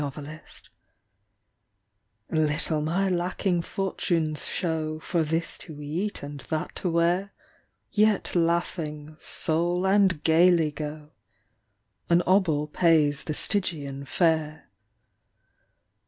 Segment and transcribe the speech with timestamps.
[0.03, 0.63] EXPENSES
[2.31, 7.33] Little my lacking fortunes show For this to eat and that to wear;
[7.91, 11.11] Yet laughing, Soul, and gaily go!
[12.09, 14.71] An obol pays the Stygian fare.